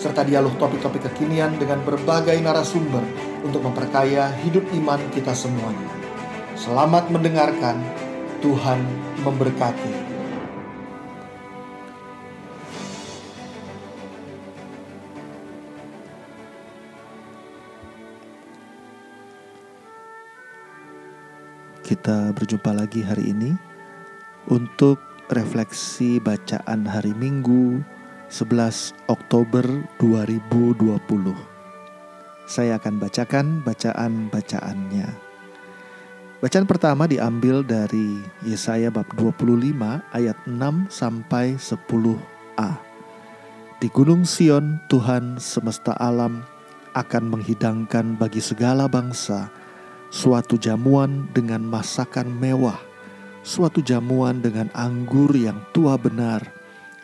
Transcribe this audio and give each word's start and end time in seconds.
serta 0.00 0.24
dialog 0.24 0.56
topik-topik 0.56 1.12
kekinian 1.12 1.60
dengan 1.60 1.84
berbagai 1.84 2.40
narasumber 2.40 3.04
untuk 3.44 3.60
memperkaya 3.60 4.32
hidup 4.40 4.64
iman 4.72 4.96
kita 5.12 5.36
semuanya. 5.36 5.92
Selamat 6.56 7.12
mendengarkan, 7.12 7.76
Tuhan 8.40 8.80
memberkati. 9.20 10.08
Kita 21.84 22.32
berjumpa 22.32 22.72
lagi 22.72 23.04
hari 23.04 23.36
ini 23.36 23.52
untuk 24.48 24.96
refleksi 25.28 26.16
bacaan 26.22 26.88
hari 26.88 27.12
Minggu 27.12 27.99
11 28.30 28.94
Oktober 29.10 29.66
2020. 29.98 31.34
Saya 32.46 32.78
akan 32.78 33.02
bacakan 33.02 33.58
bacaan-bacaannya. 33.66 35.10
Bacaan 36.38 36.62
pertama 36.70 37.10
diambil 37.10 37.66
dari 37.66 38.22
Yesaya 38.46 38.94
bab 38.94 39.10
25 39.18 39.74
ayat 40.14 40.38
6 40.46 40.54
sampai 40.86 41.58
10a. 41.58 42.70
Di 43.82 43.90
Gunung 43.90 44.22
Sion 44.22 44.78
Tuhan 44.86 45.42
semesta 45.42 45.98
alam 45.98 46.46
akan 46.94 47.34
menghidangkan 47.34 48.14
bagi 48.14 48.38
segala 48.38 48.86
bangsa 48.86 49.50
suatu 50.06 50.54
jamuan 50.54 51.26
dengan 51.34 51.66
masakan 51.66 52.30
mewah, 52.30 52.78
suatu 53.42 53.82
jamuan 53.82 54.38
dengan 54.38 54.70
anggur 54.70 55.34
yang 55.34 55.58
tua 55.74 55.98
benar, 55.98 56.59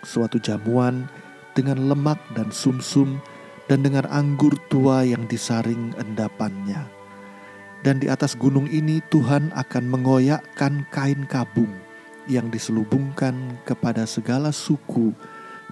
suatu 0.06 0.38
jamuan 0.38 1.10
dengan 1.58 1.90
lemak 1.90 2.22
dan 2.38 2.54
sumsum 2.54 3.18
dan 3.66 3.82
dengan 3.82 4.06
anggur 4.06 4.54
tua 4.70 5.02
yang 5.02 5.26
disaring 5.26 5.90
endapannya 5.98 6.86
dan 7.86 8.02
di 8.02 8.10
atas 8.10 8.34
gunung 8.34 8.66
ini 8.66 8.98
Tuhan 9.14 9.54
akan 9.54 9.84
mengoyakkan 9.86 10.86
kain 10.90 11.22
kabung 11.30 11.70
yang 12.26 12.50
diselubungkan 12.50 13.62
kepada 13.62 14.02
segala 14.10 14.50
suku 14.50 15.14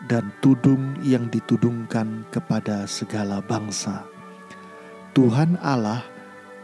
dan 0.06 0.30
tudung 0.38 0.94
yang 1.02 1.26
ditudungkan 1.26 2.22
kepada 2.30 2.86
segala 2.86 3.42
bangsa. 3.42 4.06
Tuhan 5.10 5.58
Allah 5.58 6.06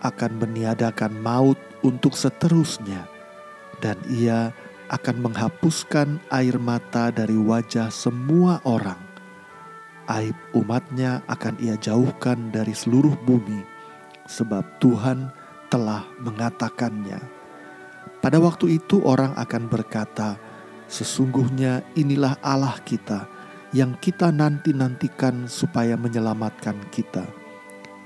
akan 0.06 0.38
meniadakan 0.38 1.18
maut 1.18 1.58
untuk 1.82 2.14
seterusnya, 2.14 3.10
dan 3.82 3.98
Ia 4.06 4.54
menghapuskan 5.22 6.18
air 6.34 6.58
mata 6.58 7.14
dari 7.14 7.38
wajah 7.38 7.94
semua 7.94 8.58
orang. 8.66 8.98
Aib 10.10 10.34
umatnya 10.50 11.22
akan 11.30 11.54
Ia 11.62 11.78
jauhkan 11.78 12.50
dari 12.50 12.74
seluruh 12.74 13.14
bumi, 13.22 13.62
sebab 14.26 14.66
Tuhan 14.82 15.30
telah 15.70 16.02
mengatakannya. 16.18 17.22
Pada 18.18 18.42
waktu 18.42 18.82
itu 18.82 18.98
orang 19.06 19.30
akan 19.38 19.70
berkata, 19.70 20.34
Sesungguhnya 20.90 21.86
inilah 21.94 22.34
Allah 22.42 22.74
kita 22.82 23.30
yang 23.70 23.94
kita 24.02 24.34
nanti-nantikan 24.34 25.46
supaya 25.46 25.94
menyelamatkan 25.94 26.74
kita. 26.90 27.22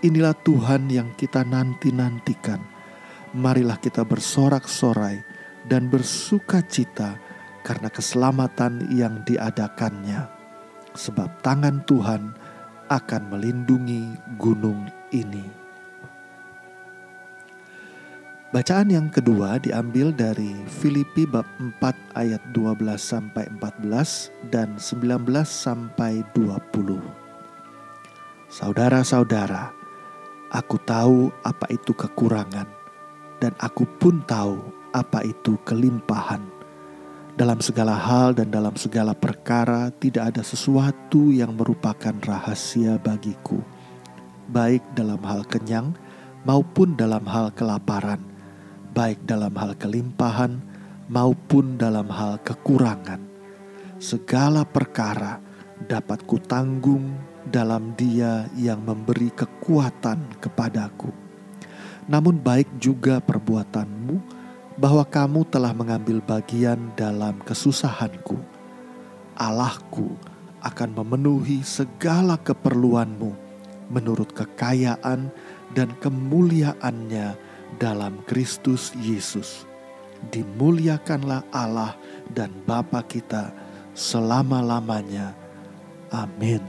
Inilah 0.05 0.37
Tuhan 0.45 0.93
yang 0.93 1.17
kita 1.17 1.49
nanti-nantikan. 1.49 2.61
Marilah 3.33 3.81
kita 3.81 4.05
bersorak-sorai 4.05 5.34
dan 5.69 5.89
bersuka 5.89 6.61
cita 6.65 7.17
karena 7.65 7.89
keselamatan 7.89 8.93
yang 8.93 9.25
diadakannya. 9.25 10.29
Sebab 10.95 11.43
tangan 11.43 11.83
Tuhan 11.89 12.37
akan 12.87 13.23
melindungi 13.33 14.15
gunung 14.39 14.87
ini. 15.11 15.65
Bacaan 18.55 18.87
yang 18.87 19.11
kedua 19.11 19.59
diambil 19.59 20.15
dari 20.15 20.55
Filipi 20.71 21.27
bab 21.27 21.43
4 21.59 22.15
ayat 22.15 22.39
12 22.55 22.87
sampai 22.95 23.51
14 23.51 24.31
dan 24.55 24.79
19 24.79 25.27
sampai 25.43 26.23
20. 26.39 27.03
Saudara-saudara, 28.47 29.75
aku 30.55 30.79
tahu 30.87 31.35
apa 31.43 31.67
itu 31.75 31.91
kekurangan 31.99 32.71
dan 33.43 33.51
aku 33.59 33.91
pun 33.99 34.23
tahu 34.23 34.84
apa 34.95 35.27
itu 35.27 35.59
kelimpahan. 35.67 36.47
Dalam 37.35 37.59
segala 37.59 37.99
hal 37.99 38.39
dan 38.39 38.55
dalam 38.55 38.79
segala 38.79 39.11
perkara 39.11 39.91
tidak 39.99 40.31
ada 40.31 40.47
sesuatu 40.47 41.35
yang 41.35 41.59
merupakan 41.59 42.15
rahasia 42.23 42.95
bagiku, 43.03 43.59
baik 44.47 44.87
dalam 44.95 45.19
hal 45.27 45.43
kenyang 45.51 45.99
maupun 46.47 46.95
dalam 46.95 47.27
hal 47.27 47.51
kelaparan 47.51 48.35
baik 48.95 49.27
dalam 49.27 49.51
hal 49.59 49.75
kelimpahan 49.75 50.63
maupun 51.11 51.75
dalam 51.75 52.07
hal 52.07 52.39
kekurangan. 52.47 53.19
Segala 53.99 54.63
perkara 54.63 55.43
dapat 55.91 56.23
kutanggung 56.23 57.19
dalam 57.43 57.99
Dia 57.99 58.47
yang 58.55 58.87
memberi 58.87 59.35
kekuatan 59.35 60.39
kepadaku. 60.39 61.11
Namun, 62.07 62.39
baik 62.39 62.79
juga 62.79 63.19
perbuatanmu 63.19 64.44
bahwa 64.75 65.07
kamu 65.07 65.47
telah 65.47 65.71
mengambil 65.71 66.19
bagian 66.19 66.91
dalam 66.99 67.39
kesusahanku. 67.47 68.39
Allahku 69.35 70.15
akan 70.63 70.91
memenuhi 71.03 71.63
segala 71.67 72.39
keperluanmu 72.39 73.35
menurut 73.91 74.31
kekayaan 74.33 75.31
dan 75.75 75.89
kemuliaannya 75.99 77.37
dalam 77.79 78.23
Kristus 78.27 78.95
Yesus. 78.99 79.67
Dimuliakanlah 80.33 81.45
Allah 81.53 81.99
dan 82.33 82.51
Bapa 82.65 83.05
kita 83.05 83.53
selama-lamanya. 83.93 85.37
Amin. 86.09 86.63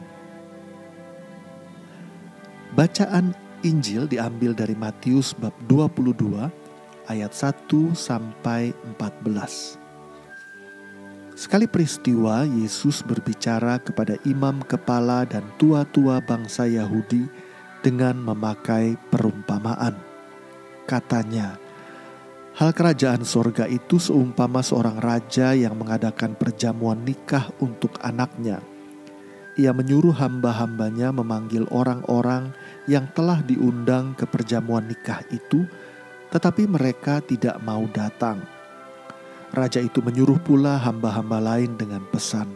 Bacaan 2.76 3.32
Injil 3.64 4.06
diambil 4.12 4.52
dari 4.52 4.76
Matius 4.76 5.32
bab 5.32 5.56
22 5.72 6.65
ayat 7.08 7.32
1 7.34 7.94
sampai 7.94 8.76
14. 8.98 9.80
Sekali 11.36 11.68
peristiwa 11.68 12.48
Yesus 12.48 13.04
berbicara 13.04 13.82
kepada 13.84 14.16
imam 14.24 14.64
kepala 14.64 15.28
dan 15.28 15.44
tua-tua 15.60 16.24
bangsa 16.24 16.64
Yahudi 16.66 17.28
dengan 17.84 18.18
memakai 18.18 18.96
perumpamaan 19.12 20.16
Katanya, 20.86 21.58
hal 22.54 22.70
kerajaan 22.70 23.26
sorga 23.26 23.66
itu 23.66 23.98
seumpama 23.98 24.62
seorang 24.62 25.02
raja 25.02 25.58
yang 25.58 25.74
mengadakan 25.74 26.38
perjamuan 26.38 27.02
nikah 27.02 27.50
untuk 27.58 27.98
anaknya. 28.06 28.62
Ia 29.58 29.74
menyuruh 29.74 30.14
hamba-hambanya 30.14 31.10
memanggil 31.10 31.66
orang-orang 31.74 32.54
yang 32.86 33.10
telah 33.18 33.42
diundang 33.42 34.14
ke 34.14 34.30
perjamuan 34.30 34.86
nikah 34.86 35.26
itu, 35.34 35.66
tetapi 36.36 36.68
mereka 36.68 37.24
tidak 37.24 37.56
mau 37.64 37.88
datang. 37.96 38.44
Raja 39.56 39.80
itu 39.80 40.04
menyuruh 40.04 40.36
pula 40.44 40.76
hamba-hamba 40.84 41.40
lain 41.40 41.80
dengan 41.80 42.04
pesan, 42.12 42.52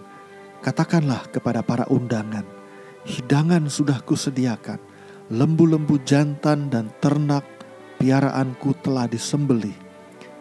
"Katakanlah 0.59 1.31
kepada 1.31 1.63
para 1.63 1.87
undangan, 1.87 2.43
hidangan 3.07 3.71
sudah 3.71 4.03
kusediakan, 4.03 4.83
lembu-lembu 5.31 5.95
jantan 6.03 6.67
dan 6.67 6.91
ternak 6.99 7.47
piaraanku 8.03 8.75
telah 8.83 9.07
disembelih, 9.07 9.75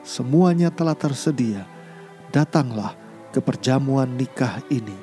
semuanya 0.03 0.75
telah 0.75 0.99
tersedia. 0.99 1.63
Datanglah 2.35 2.99
ke 3.31 3.39
perjamuan 3.39 4.19
nikah 4.19 4.59
ini. 4.67 4.99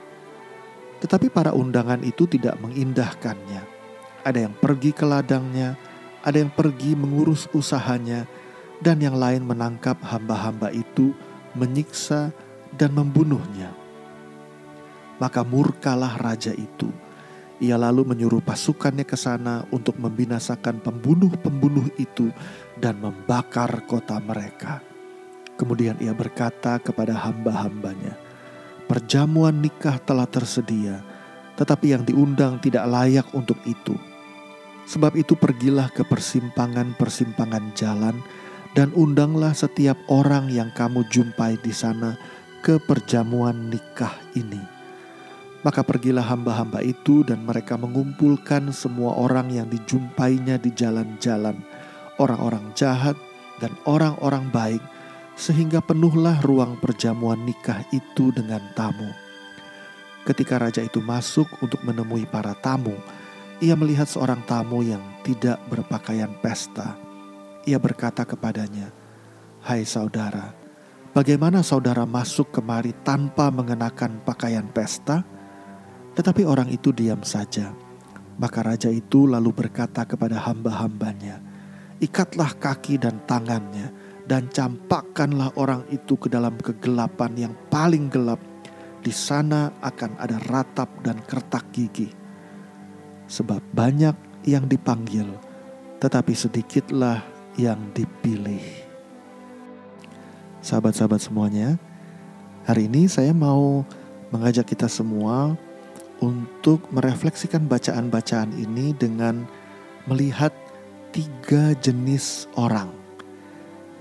Tetapi 1.00 1.32
para 1.32 1.56
undangan 1.56 2.04
itu 2.04 2.28
tidak 2.28 2.60
mengindahkannya. 2.60 3.64
Ada 4.28 4.50
yang 4.50 4.54
pergi 4.60 4.92
ke 4.92 5.06
ladangnya, 5.08 5.78
ada 6.26 6.42
yang 6.42 6.50
pergi 6.50 6.98
mengurus 6.98 7.46
usahanya, 7.54 8.26
dan 8.82 8.98
yang 9.00 9.16
lain 9.16 9.46
menangkap 9.46 10.02
hamba-hamba 10.02 10.74
itu, 10.74 11.14
menyiksa 11.54 12.34
dan 12.76 12.92
membunuhnya. 12.98 13.72
Maka 15.22 15.46
murkalah 15.46 16.20
raja 16.20 16.52
itu. 16.52 16.92
Ia 17.64 17.80
lalu 17.80 18.04
menyuruh 18.04 18.44
pasukannya 18.44 19.08
ke 19.08 19.16
sana 19.16 19.64
untuk 19.72 19.96
membinasakan 19.96 20.84
pembunuh-pembunuh 20.84 21.88
itu 21.96 22.28
dan 22.76 23.00
membakar 23.00 23.88
kota 23.88 24.20
mereka. 24.20 24.84
Kemudian 25.56 25.96
ia 26.04 26.12
berkata 26.12 26.76
kepada 26.84 27.16
hamba-hambanya, 27.16 28.20
"Perjamuan 28.92 29.64
nikah 29.64 29.96
telah 30.04 30.28
tersedia, 30.28 31.00
tetapi 31.56 31.96
yang 31.96 32.04
diundang 32.04 32.60
tidak 32.60 32.84
layak 32.92 33.28
untuk 33.32 33.56
itu. 33.64 33.96
Sebab 34.86 35.18
itu, 35.18 35.34
pergilah 35.34 35.90
ke 35.90 36.06
persimpangan-persimpangan 36.06 37.74
jalan 37.74 38.22
dan 38.78 38.94
undanglah 38.94 39.52
setiap 39.52 39.98
orang 40.08 40.50
yang 40.54 40.70
kamu 40.74 41.06
jumpai 41.10 41.58
di 41.60 41.74
sana 41.74 42.16
ke 42.62 42.78
perjamuan 42.78 43.74
nikah 43.74 44.14
ini." 44.38 44.62
Maka 45.66 45.82
pergilah 45.82 46.22
hamba-hamba 46.22 46.86
itu 46.86 47.26
dan 47.26 47.42
mereka 47.42 47.74
mengumpulkan 47.74 48.70
semua 48.70 49.18
orang 49.18 49.50
yang 49.50 49.66
dijumpainya 49.66 50.62
di 50.62 50.70
jalan-jalan, 50.70 51.58
orang-orang 52.22 52.70
jahat 52.78 53.18
dan 53.58 53.74
orang-orang 53.90 54.46
baik, 54.54 54.84
sehingga 55.34 55.82
penuhlah 55.82 56.38
ruang 56.46 56.78
perjamuan 56.78 57.42
nikah 57.42 57.82
itu 57.90 58.30
dengan 58.30 58.62
tamu. 58.78 59.10
Ketika 60.22 60.62
raja 60.62 60.86
itu 60.86 61.02
masuk 61.02 61.50
untuk 61.66 61.82
menemui 61.82 62.30
para 62.30 62.54
tamu, 62.62 62.94
ia 63.64 63.76
melihat 63.80 64.08
seorang 64.10 64.44
tamu 64.44 64.84
yang 64.84 65.00
tidak 65.24 65.62
berpakaian 65.72 66.32
pesta. 66.44 67.00
Ia 67.64 67.80
berkata 67.80 68.28
kepadanya, 68.28 68.92
"Hai 69.64 69.88
saudara, 69.88 70.52
bagaimana 71.16 71.64
saudara 71.64 72.04
masuk 72.04 72.52
kemari 72.52 72.92
tanpa 73.08 73.48
mengenakan 73.48 74.20
pakaian 74.28 74.68
pesta?" 74.68 75.24
Tetapi 76.16 76.44
orang 76.44 76.68
itu 76.72 76.92
diam 76.92 77.24
saja. 77.24 77.72
Maka 78.36 78.60
raja 78.64 78.92
itu 78.92 79.28
lalu 79.28 79.52
berkata 79.56 80.04
kepada 80.04 80.40
hamba-hambanya, 80.44 81.40
Ikatlah 82.04 82.60
kaki 82.60 83.00
dan 83.00 83.24
tangannya, 83.24 83.88
dan 84.28 84.52
campakkanlah 84.52 85.56
orang 85.56 85.88
itu 85.96 86.20
ke 86.20 86.28
dalam 86.28 86.60
kegelapan 86.60 87.32
yang 87.48 87.54
paling 87.72 88.12
gelap. 88.12 88.44
Di 89.00 89.16
sana 89.16 89.72
akan 89.80 90.20
ada 90.20 90.36
ratap 90.52 90.92
dan 91.08 91.24
kertak 91.24 91.72
gigi. 91.72 92.25
Sebab 93.26 93.62
banyak 93.74 94.14
yang 94.46 94.70
dipanggil, 94.70 95.26
tetapi 95.98 96.34
sedikitlah 96.38 97.26
yang 97.58 97.80
dipilih. 97.98 98.62
Sahabat-sahabat 100.62 101.22
semuanya, 101.22 101.78
hari 102.66 102.90
ini 102.90 103.10
saya 103.10 103.34
mau 103.34 103.86
mengajak 104.30 104.74
kita 104.74 104.90
semua 104.90 105.54
untuk 106.22 106.86
merefleksikan 106.94 107.66
bacaan-bacaan 107.70 108.54
ini 108.56 108.96
dengan 108.98 109.46
melihat 110.10 110.54
tiga 111.14 111.74
jenis 111.82 112.50
orang, 112.58 112.90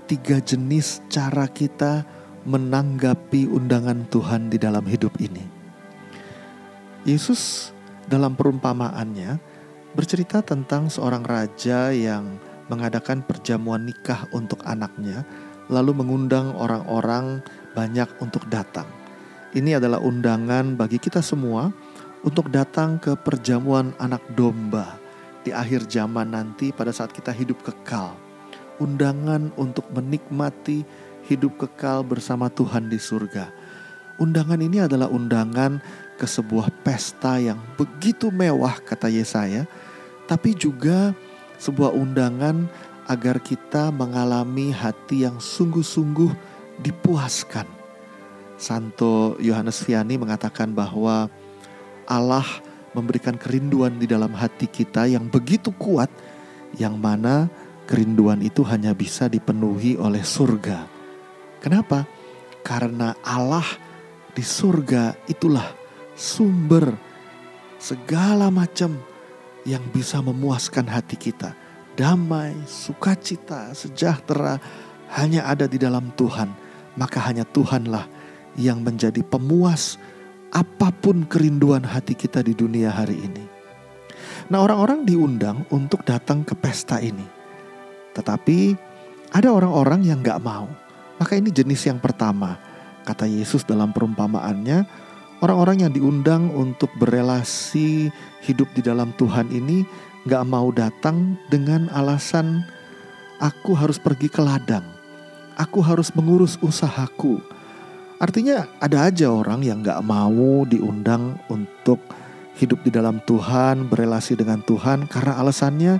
tiga 0.09 0.41
jenis 0.41 1.01
cara 1.09 1.49
kita 1.49 2.05
menanggapi 2.45 3.49
undangan 3.49 4.05
Tuhan 4.13 4.53
di 4.53 4.61
dalam 4.61 4.85
hidup 4.85 5.17
ini. 5.17 5.41
Yesus 7.05 7.74
dalam 8.05 8.37
perumpamaannya 8.37 9.37
bercerita 9.95 10.43
tentang 10.43 10.91
seorang 10.91 11.23
raja 11.23 11.89
yang 11.89 12.37
mengadakan 12.67 13.21
perjamuan 13.21 13.85
nikah 13.85 14.25
untuk 14.33 14.61
anaknya, 14.65 15.23
lalu 15.69 15.95
mengundang 15.97 16.53
orang-orang 16.57 17.41
banyak 17.73 18.09
untuk 18.21 18.45
datang. 18.49 18.85
Ini 19.55 19.79
adalah 19.79 20.03
undangan 20.03 20.75
bagi 20.75 20.99
kita 20.99 21.23
semua 21.23 21.71
untuk 22.25 22.51
datang 22.51 22.99
ke 22.99 23.15
perjamuan 23.15 23.95
anak 24.01 24.21
domba 24.35 24.99
di 25.45 25.53
akhir 25.53 25.87
zaman 25.87 26.33
nanti 26.33 26.73
pada 26.73 26.89
saat 26.89 27.13
kita 27.13 27.29
hidup 27.31 27.61
kekal. 27.61 28.17
Undangan 28.81 29.55
untuk 29.55 29.87
menikmati 29.95 30.83
hidup 31.29 31.55
kekal 31.55 32.03
bersama 32.03 32.51
Tuhan 32.51 32.91
di 32.91 32.99
surga. 32.99 33.47
Undangan 34.19 34.59
ini 34.59 34.83
adalah 34.83 35.07
undangan 35.07 35.79
ke 36.15 36.25
sebuah 36.25 36.71
pesta 36.83 37.37
yang 37.37 37.59
begitu 37.75 38.31
mewah 38.31 38.79
kata 38.81 39.11
Yesaya, 39.11 39.67
tapi 40.25 40.55
juga 40.55 41.11
sebuah 41.59 41.93
undangan 41.93 42.67
agar 43.05 43.37
kita 43.37 43.93
mengalami 43.93 44.73
hati 44.73 45.27
yang 45.27 45.37
sungguh-sungguh 45.37 46.33
dipuaskan. 46.81 47.69
Santo 48.55 49.35
Yohanes 49.43 49.83
Vianney 49.83 50.15
mengatakan 50.15 50.71
bahwa 50.71 51.27
Allah 52.07 52.47
memberikan 52.95 53.35
kerinduan 53.35 53.99
di 53.99 54.07
dalam 54.07 54.31
hati 54.31 54.65
kita 54.65 55.05
yang 55.05 55.27
begitu 55.27 55.75
kuat, 55.75 56.07
yang 56.79 56.95
mana 56.95 57.51
kerinduan 57.85 58.41
itu 58.41 58.63
hanya 58.65 58.95
bisa 58.95 59.27
dipenuhi 59.27 59.99
oleh 59.99 60.23
surga. 60.23 60.87
Kenapa? 61.59 62.07
Karena 62.65 63.13
Allah 63.21 63.65
di 64.33 64.41
surga 64.41 65.13
itulah 65.29 65.84
sumber 66.15 66.95
segala 67.77 68.47
macam 68.49 68.95
yang 69.67 69.83
bisa 69.91 70.23
memuaskan 70.23 70.87
hati 70.87 71.19
kita. 71.19 71.53
Damai, 71.95 72.55
sukacita, 72.67 73.71
sejahtera 73.71 74.59
hanya 75.15 75.47
ada 75.47 75.67
di 75.67 75.79
dalam 75.79 76.11
Tuhan. 76.15 76.51
Maka 76.95 77.19
hanya 77.27 77.43
Tuhanlah 77.43 78.07
yang 78.55 78.79
menjadi 78.79 79.19
pemuas 79.19 79.99
apa 80.55 80.91
pun 80.95 81.27
kerinduan 81.27 81.83
hati 81.83 82.15
kita 82.15 82.39
di 82.39 82.55
dunia 82.55 82.87
hari 82.87 83.19
ini. 83.19 83.43
Nah, 84.47 84.63
orang-orang 84.63 85.03
diundang 85.03 85.67
untuk 85.73 86.07
datang 86.07 86.47
ke 86.47 86.55
pesta 86.55 87.03
ini, 87.03 87.25
tetapi 88.15 88.77
ada 89.35 89.51
orang-orang 89.51 90.07
yang 90.07 90.23
gak 90.23 90.39
mau. 90.39 90.71
Maka 91.19 91.35
ini 91.35 91.51
jenis 91.51 91.83
yang 91.87 91.99
pertama, 91.99 92.55
kata 93.03 93.27
Yesus 93.27 93.67
dalam 93.67 93.91
perumpamaannya, 93.91 94.87
orang-orang 95.45 95.85
yang 95.85 95.93
diundang 95.93 96.49
untuk 96.49 96.89
berelasi 96.97 98.09
hidup 98.41 98.65
di 98.73 98.81
dalam 98.81 99.13
Tuhan 99.13 99.53
ini 99.53 99.85
gak 100.25 100.41
mau 100.49 100.73
datang 100.73 101.37
dengan 101.53 101.85
alasan 101.93 102.65
aku 103.37 103.77
harus 103.77 104.01
pergi 104.01 104.25
ke 104.25 104.41
ladang, 104.41 104.83
aku 105.53 105.85
harus 105.85 106.09
mengurus 106.17 106.57
usahaku, 106.65 107.37
Artinya 108.15 108.63
ada 108.79 109.11
aja 109.11 109.27
orang 109.27 109.59
yang 109.59 109.83
gak 109.83 109.99
mau 109.99 110.63
diundang 110.63 111.35
untuk 111.51 111.99
hidup 112.55 112.79
di 112.87 112.91
dalam 112.91 113.19
Tuhan, 113.27 113.91
berelasi 113.91 114.39
dengan 114.39 114.63
Tuhan 114.63 115.11
karena 115.11 115.35
alasannya 115.43 115.99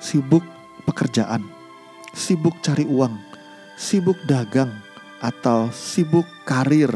sibuk 0.00 0.40
pekerjaan, 0.88 1.44
sibuk 2.16 2.56
cari 2.64 2.88
uang, 2.88 3.12
sibuk 3.76 4.16
dagang, 4.24 4.72
atau 5.20 5.68
sibuk 5.68 6.24
karir, 6.48 6.88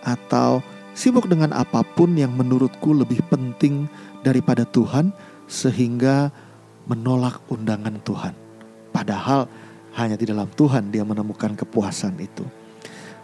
atau 0.00 0.64
sibuk 1.00 1.24
dengan 1.32 1.56
apa 1.56 1.80
pun 1.80 2.12
yang 2.12 2.36
menurutku 2.36 2.92
lebih 2.92 3.24
penting 3.32 3.88
daripada 4.20 4.68
Tuhan 4.68 5.16
sehingga 5.48 6.28
menolak 6.84 7.40
undangan 7.48 7.96
Tuhan. 8.04 8.36
Padahal 8.92 9.48
hanya 9.96 10.20
di 10.20 10.28
dalam 10.28 10.52
Tuhan 10.52 10.92
dia 10.92 11.02
menemukan 11.08 11.56
kepuasan 11.56 12.20
itu 12.20 12.44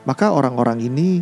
maka 0.06 0.30
orang-orang 0.30 0.86
ini 0.86 1.20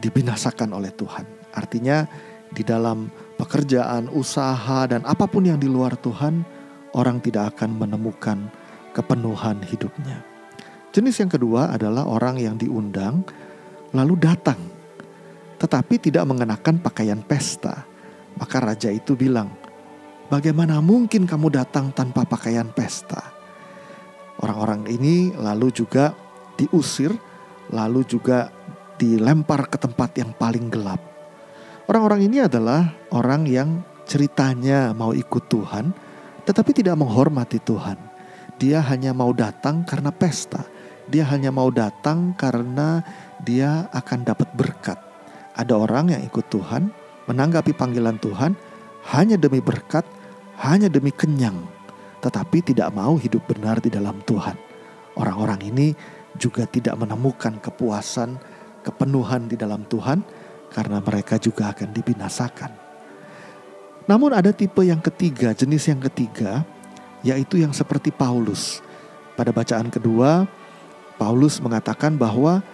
dibinasakan 0.00 0.72
oleh 0.72 0.90
Tuhan. 0.96 1.28
Artinya 1.52 2.08
di 2.48 2.64
dalam 2.64 3.12
pekerjaan, 3.36 4.08
usaha 4.08 4.88
dan 4.88 5.04
apa 5.04 5.28
pun 5.28 5.44
yang 5.44 5.60
di 5.60 5.68
luar 5.68 5.94
Tuhan, 6.00 6.40
orang 6.96 7.20
tidak 7.20 7.54
akan 7.54 7.76
menemukan 7.76 8.48
kepenuhan 8.96 9.60
hidupnya. 9.68 10.24
Jenis 10.96 11.20
yang 11.20 11.28
kedua 11.28 11.72
adalah 11.72 12.08
orang 12.08 12.40
yang 12.40 12.56
diundang 12.56 13.24
lalu 13.92 14.16
datang 14.16 14.60
tetapi 15.62 16.02
tidak 16.02 16.26
mengenakan 16.26 16.82
pakaian 16.82 17.22
pesta. 17.22 17.86
Maka 18.34 18.58
raja 18.58 18.90
itu 18.90 19.14
bilang, 19.14 19.54
"Bagaimana 20.26 20.82
mungkin 20.82 21.22
kamu 21.22 21.54
datang 21.54 21.94
tanpa 21.94 22.26
pakaian 22.26 22.66
pesta?" 22.74 23.30
Orang-orang 24.42 24.90
ini 24.90 25.30
lalu 25.38 25.70
juga 25.70 26.18
diusir 26.58 27.14
lalu 27.70 28.02
juga 28.02 28.50
dilempar 28.98 29.70
ke 29.70 29.78
tempat 29.78 30.10
yang 30.18 30.34
paling 30.34 30.66
gelap. 30.66 30.98
Orang-orang 31.86 32.26
ini 32.26 32.42
adalah 32.42 32.90
orang 33.14 33.46
yang 33.46 33.82
ceritanya 34.06 34.90
mau 34.94 35.14
ikut 35.14 35.46
Tuhan, 35.46 35.94
tetapi 36.42 36.70
tidak 36.74 36.98
menghormati 36.98 37.62
Tuhan. 37.62 37.98
Dia 38.58 38.82
hanya 38.82 39.10
mau 39.14 39.30
datang 39.34 39.82
karena 39.82 40.10
pesta. 40.10 40.62
Dia 41.10 41.26
hanya 41.30 41.50
mau 41.50 41.70
datang 41.70 42.34
karena 42.38 43.02
dia 43.42 43.90
akan 43.90 44.22
dapat 44.22 44.48
berkat. 44.54 45.11
Ada 45.52 45.76
orang 45.76 46.16
yang 46.16 46.22
ikut 46.24 46.48
Tuhan, 46.48 46.88
menanggapi 47.28 47.76
panggilan 47.76 48.16
Tuhan 48.16 48.56
hanya 49.12 49.36
demi 49.36 49.60
berkat, 49.60 50.06
hanya 50.62 50.88
demi 50.88 51.12
kenyang, 51.12 51.58
tetapi 52.24 52.62
tidak 52.62 52.94
mau 52.94 53.18
hidup 53.18 53.44
benar 53.50 53.82
di 53.82 53.92
dalam 53.92 54.22
Tuhan. 54.24 54.56
Orang-orang 55.18 55.60
ini 55.68 55.92
juga 56.40 56.64
tidak 56.64 56.96
menemukan 56.96 57.60
kepuasan, 57.60 58.40
kepenuhan 58.80 59.50
di 59.50 59.60
dalam 59.60 59.84
Tuhan, 59.84 60.24
karena 60.72 61.04
mereka 61.04 61.36
juga 61.36 61.76
akan 61.76 61.92
dibinasakan. 61.92 62.72
Namun 64.08 64.32
ada 64.34 64.50
tipe 64.50 64.82
yang 64.82 64.98
ketiga, 64.98 65.52
jenis 65.52 65.86
yang 65.86 66.00
ketiga, 66.08 66.64
yaitu 67.22 67.60
yang 67.60 67.70
seperti 67.70 68.10
Paulus. 68.10 68.82
Pada 69.38 69.54
bacaan 69.54 69.92
kedua, 69.92 70.48
Paulus 71.20 71.62
mengatakan 71.62 72.18
bahwa 72.18 72.64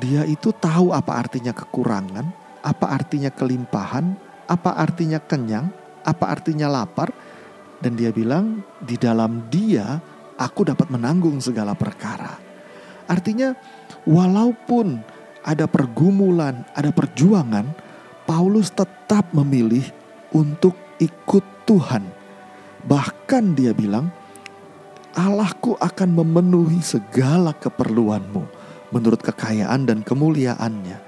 dia 0.00 0.24
itu 0.24 0.54
tahu 0.56 0.96
apa 0.96 1.20
artinya 1.20 1.52
kekurangan, 1.52 2.32
apa 2.64 2.86
artinya 2.88 3.28
kelimpahan, 3.28 4.16
apa 4.48 4.70
artinya 4.80 5.20
kenyang, 5.20 5.68
apa 6.00 6.24
artinya 6.32 6.70
lapar, 6.70 7.12
dan 7.82 7.98
dia 7.98 8.08
bilang, 8.08 8.64
"Di 8.80 8.96
dalam 8.96 9.52
Dia 9.52 10.00
aku 10.40 10.64
dapat 10.64 10.88
menanggung 10.88 11.36
segala 11.44 11.76
perkara." 11.76 12.40
Artinya, 13.04 13.52
walaupun 14.08 15.02
ada 15.44 15.68
pergumulan, 15.68 16.64
ada 16.72 16.88
perjuangan, 16.94 17.66
Paulus 18.24 18.72
tetap 18.72 19.28
memilih 19.34 19.84
untuk 20.32 20.72
ikut 21.02 21.66
Tuhan. 21.68 22.06
Bahkan 22.86 23.44
dia 23.58 23.74
bilang, 23.76 24.08
Allahku 25.12 25.76
akan 25.76 26.08
memenuhi 26.24 26.80
segala 26.80 27.52
keperluanmu 27.52 28.61
menurut 28.92 29.24
kekayaan 29.24 29.88
dan 29.88 30.04
kemuliaannya. 30.04 31.00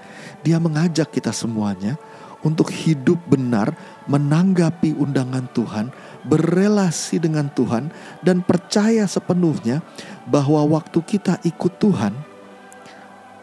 Dia 0.44 0.58
mengajak 0.60 1.12
kita 1.12 1.32
semuanya 1.32 2.00
untuk 2.44 2.68
hidup 2.68 3.16
benar, 3.24 3.72
menanggapi 4.04 4.92
undangan 4.92 5.48
Tuhan, 5.56 5.88
berelasi 6.28 7.16
dengan 7.16 7.48
Tuhan, 7.48 7.88
dan 8.20 8.44
percaya 8.44 9.08
sepenuhnya 9.08 9.80
bahwa 10.28 10.60
waktu 10.76 11.00
kita 11.00 11.40
ikut 11.40 11.80
Tuhan, 11.80 12.12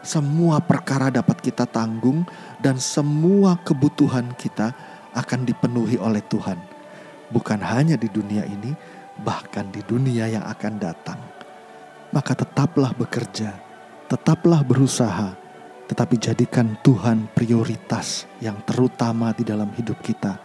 semua 0.06 0.62
perkara 0.62 1.10
dapat 1.10 1.42
kita 1.42 1.66
tanggung, 1.66 2.22
dan 2.62 2.78
semua 2.78 3.58
kebutuhan 3.66 4.30
kita 4.38 4.70
akan 5.18 5.46
dipenuhi 5.46 5.98
oleh 5.98 6.22
Tuhan, 6.22 6.62
bukan 7.34 7.58
hanya 7.58 7.98
di 7.98 8.06
dunia 8.06 8.46
ini, 8.46 8.70
bahkan 9.26 9.66
di 9.74 9.82
dunia 9.82 10.30
yang 10.30 10.46
akan 10.46 10.74
datang. 10.78 11.18
Maka 12.14 12.38
tetaplah 12.38 12.94
bekerja, 12.94 13.71
tetaplah 14.12 14.60
berusaha, 14.60 15.32
tetapi 15.88 16.20
jadikan 16.20 16.76
Tuhan 16.84 17.32
prioritas 17.32 18.28
yang 18.44 18.60
terutama 18.68 19.32
di 19.32 19.40
dalam 19.40 19.72
hidup 19.72 20.04
kita, 20.04 20.36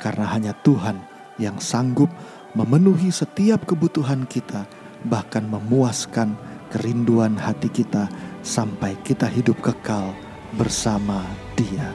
karena 0.00 0.24
hanya 0.32 0.56
Tuhan 0.64 0.96
yang 1.36 1.60
sanggup 1.60 2.08
memenuhi 2.56 3.12
setiap 3.12 3.68
kebutuhan 3.68 4.24
kita, 4.24 4.64
bahkan 5.04 5.44
memuaskan 5.44 6.32
kerinduan 6.72 7.36
hati 7.36 7.68
kita 7.68 8.08
sampai 8.40 8.96
kita 9.04 9.28
hidup 9.28 9.60
kekal 9.60 10.16
bersama 10.56 11.20
Dia. 11.60 11.92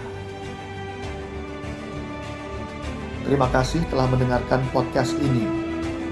Terima 3.25 3.49
kasih 3.49 3.81
telah 3.89 4.05
mendengarkan 4.05 4.61
podcast 4.69 5.17
ini. 5.17 5.49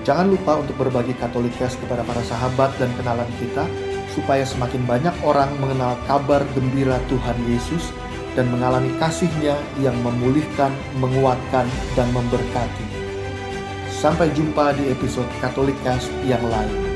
Jangan 0.01 0.34
lupa 0.34 0.58
untuk 0.58 0.74
berbagi 0.82 1.13
Katolikes 1.22 1.77
kepada 1.77 2.01
para 2.01 2.25
sahabat 2.25 2.74
dan 2.82 2.89
kenalan 2.98 3.29
kita, 3.38 3.70
supaya 4.13 4.46
semakin 4.46 4.86
banyak 4.86 5.15
orang 5.25 5.50
mengenal 5.58 5.98
kabar 6.05 6.46
gembira 6.53 7.01
Tuhan 7.10 7.38
Yesus 7.50 7.89
dan 8.38 8.50
mengalami 8.50 8.93
kasihnya 8.98 9.58
yang 9.82 9.98
memulihkan, 10.01 10.74
menguatkan, 10.98 11.65
dan 11.93 12.08
memberkati. 12.13 12.86
Sampai 13.89 14.29
jumpa 14.34 14.74
di 14.77 14.89
episode 14.89 15.29
Katolikes 15.41 16.10
yang 16.25 16.41
lain. 16.50 16.92